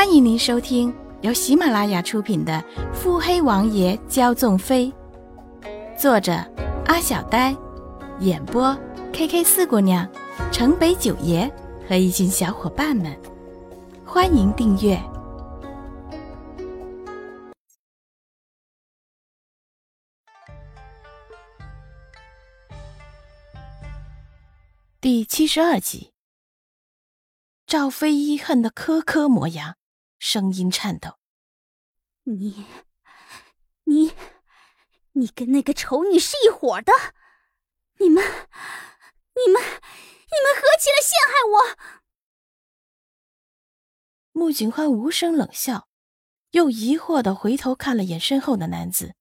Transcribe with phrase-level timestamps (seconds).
[0.00, 2.54] 欢迎您收听由喜马拉雅出品的
[2.94, 4.90] 《腹黑王爷骄纵妃》，
[5.94, 6.32] 作者
[6.86, 7.54] 阿小呆，
[8.20, 8.74] 演播
[9.12, 10.10] K K 四姑娘、
[10.50, 11.52] 城北九爷
[11.86, 13.14] 和一群小伙伴们。
[14.02, 14.98] 欢迎订阅
[24.98, 26.12] 第七十二集。
[27.66, 29.76] 赵飞一恨得颗颗磨牙，
[30.20, 31.18] 声音颤抖
[32.24, 32.66] ：“你，
[33.84, 34.12] 你，
[35.12, 36.92] 你跟那个丑女是一伙的！
[37.98, 41.76] 你们，你们，你们合起来陷害我！”
[44.32, 45.88] 穆景欢无声冷笑，
[46.50, 49.16] 又疑惑的回头看了眼身后的男子，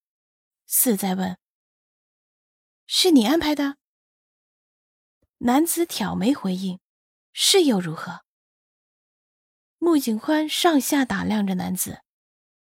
[0.67, 1.39] 似在问
[2.85, 3.77] ：“是你安排的？”
[5.39, 6.81] 男子挑眉回应
[7.31, 8.25] ：“是又如何？”
[9.79, 12.01] 穆景欢上下打量着男子，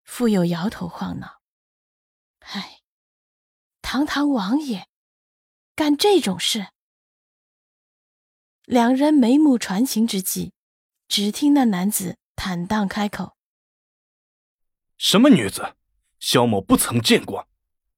[0.02, 1.42] 复又摇头晃脑
[2.40, 2.80] ：“唉，
[3.82, 4.88] 堂堂王爷，
[5.76, 6.68] 干这种事。”
[8.64, 10.54] 两人眉目传情之际，
[11.06, 13.36] 只听那男子坦荡开口
[14.96, 15.76] ：“什么女子？
[16.18, 17.46] 萧某不曾见过。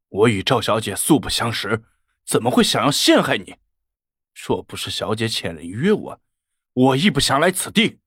[0.09, 1.85] 我与赵小姐素不相识，
[2.25, 3.57] 怎么会想要陷害你？
[4.35, 6.21] 若不是小姐遣人约我，
[6.73, 8.01] 我亦不想来此地。”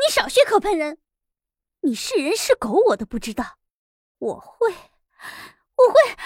[0.00, 0.98] 你少血口喷人！
[1.82, 3.58] 你是人是狗我都不知道。
[4.18, 6.16] 我会，我会。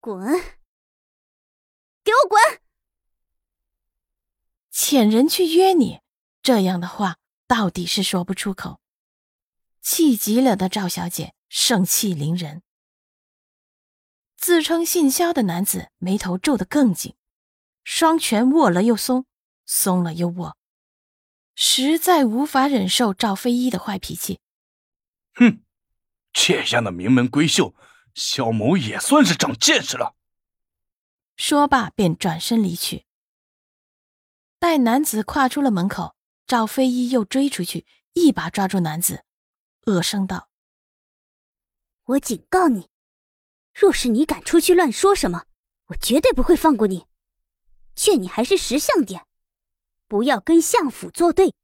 [0.00, 0.40] 滚！
[2.02, 2.40] 给我滚！
[4.72, 6.00] 遣人去约你，
[6.42, 8.80] 这样的话到底是说不出口。
[9.80, 12.62] 气急了的赵小姐盛气凌人。
[14.36, 17.14] 自称姓萧的男子眉头皱得更紧，
[17.84, 19.26] 双拳握了又松，
[19.66, 20.56] 松了又握。
[21.54, 24.40] 实在无法忍受赵飞一的坏脾气。
[25.34, 25.62] 哼，
[26.32, 27.74] 这样的名门闺秀，
[28.14, 30.14] 萧某也算是长见识了。
[31.36, 33.06] 说罢，便转身离去。
[34.58, 36.14] 待男子跨出了门口，
[36.46, 39.24] 赵飞一又追出去，一把抓住男子，
[39.86, 40.48] 恶声道
[42.04, 42.88] ：“我警告你，
[43.74, 45.46] 若是你敢出去乱说什么，
[45.86, 47.06] 我绝对不会放过你。
[47.96, 49.26] 劝你还是识相点。”
[50.12, 51.54] 不要跟相府作对。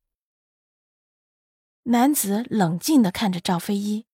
[1.83, 4.07] 男子冷静的看着赵飞一，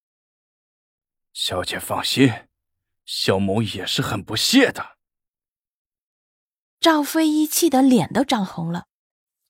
[1.33, 2.49] 小姐放心，
[3.05, 4.99] 萧某也是很不屑的。
[6.81, 8.89] 赵飞一气得脸都涨红了，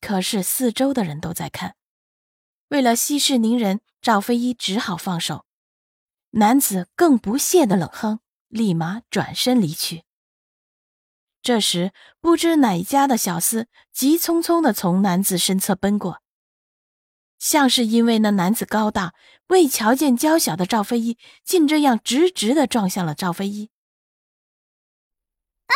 [0.03, 1.77] 可是四周的人都在看，
[2.69, 5.47] 为了息事宁人，赵飞一只好放手。
[6.33, 10.05] 男子更不屑的冷哼，立马转身离去。
[11.45, 16.23] 这时，不知哪家的小厮急匆匆的从男子身侧奔过，
[17.39, 19.13] 像是因为那男子高大，
[19.49, 23.69] 未瞧见娇小的赵飞一，竟这样直直的撞向了赵飞一。
[25.67, 25.73] 啊！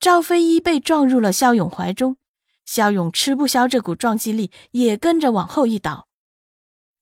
[0.00, 2.16] 赵飞一被撞入了肖勇怀中，
[2.64, 6.08] 肖勇吃不消这股撞击力，也跟着往后一倒，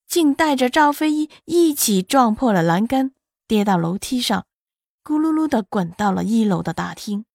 [0.06, 3.14] 竟带着赵飞一一起撞破了栏杆，
[3.46, 4.46] 跌到楼梯上。
[5.04, 7.26] 咕噜噜的滚到了一楼的大厅，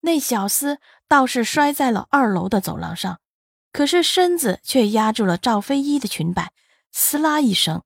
[0.00, 0.78] 那小厮
[1.08, 3.20] 倒是摔在了二楼的走廊上，
[3.72, 6.52] 可是身子却压住了赵飞一的裙摆，
[6.92, 7.82] 撕拉一声，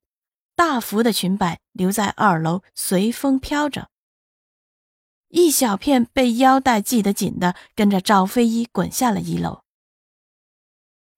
[0.54, 3.88] 大幅的裙摆留在二楼随风飘着，
[5.28, 9.62] 一小片被腰带系得紧的，跟着赵飞一滚下了一楼。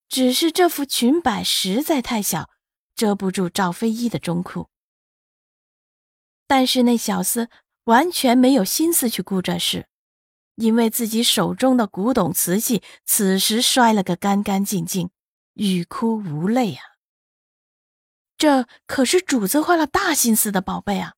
[0.09, 2.49] 只是这副裙摆实在太小，
[2.95, 4.69] 遮不住赵飞一的中裤。
[6.47, 7.49] 但是那小厮
[7.85, 9.89] 完全没有心思去顾这事，
[10.57, 15.11] 因为自己手中的古董瓷器此时摔了个干干净净，
[15.55, 16.83] 欲哭无泪啊！
[18.37, 21.15] 这可是主子花了大心思的宝贝啊！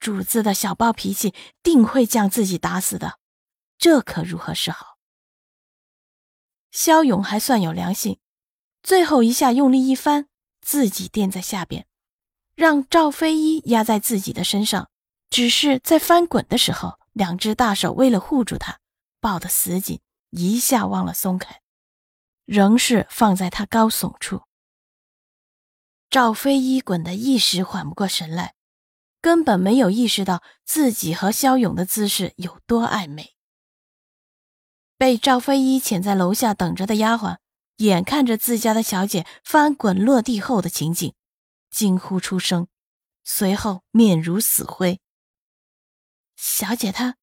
[0.00, 3.18] 主子的小暴脾气定会将自己打死的，
[3.78, 4.98] 这可如何是好？
[6.70, 8.18] 肖勇还算有良心，
[8.82, 10.26] 最后一下用力一翻，
[10.60, 11.86] 自己垫在下边。
[12.54, 14.88] 让赵飞一压在自己的身上，
[15.28, 18.78] 只是在翻滚的时候，两只大手为了护住他，
[19.20, 21.60] 抱得死紧，一下忘了松开，
[22.44, 24.42] 仍是放在他高耸处。
[26.08, 28.54] 赵飞一滚得一时缓不过神来，
[29.20, 33.34] 根本没有意识到自己和肖勇的姿势有多暧昧。
[34.96, 37.38] 被赵飞一遣在楼下等着的丫鬟，
[37.78, 41.12] 眼看着自家的小姐翻滚落地后的情景。
[41.74, 42.68] 惊呼出声，
[43.24, 45.00] 随后面如死灰。
[46.36, 47.16] 小姐她，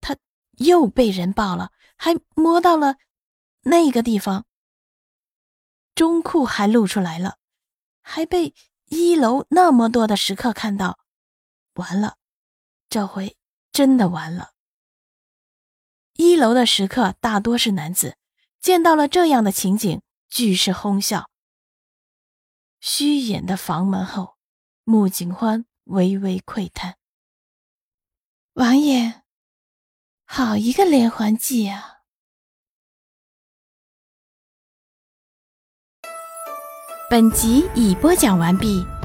[0.00, 0.16] 她
[0.56, 2.96] 又被人抱了，还摸到了
[3.60, 4.46] 那个地方，
[5.94, 7.38] 中库还露出来了，
[8.02, 8.52] 还被
[8.86, 10.98] 一楼那么多的食客看到，
[11.74, 12.16] 完了，
[12.88, 13.36] 这回
[13.70, 14.54] 真的完了。
[16.14, 18.16] 一楼的食客大多是男子，
[18.60, 21.30] 见到了这样的情景，俱是哄笑。
[22.80, 24.36] 虚掩的房门后，
[24.84, 26.96] 穆景欢微微喟叹
[28.54, 29.22] ：“王爷，
[30.24, 32.02] 好一个连环计啊！”
[37.10, 38.97] 本集已播讲完毕。